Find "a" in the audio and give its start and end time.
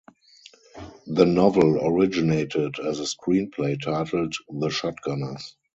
2.99-3.03